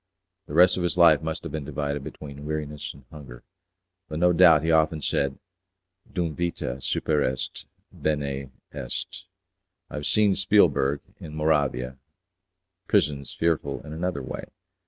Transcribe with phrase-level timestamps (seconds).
[0.47, 3.43] The rest of his life must have been divided between weariness and hunger,
[4.09, 5.37] but no doubt he often said,
[6.11, 9.23] 'Dum vita superest, bene est'.
[9.91, 11.99] I have seen at Spiegelberg, in Moravia,
[12.87, 14.45] prisons fearful in another way.